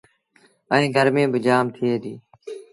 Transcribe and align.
ائيٚݩ 0.73 0.93
گرميٚ 0.95 1.31
با 1.31 1.39
جآم 1.45 1.65
ٿئي 1.75 1.93
ديٚ۔ 2.03 2.21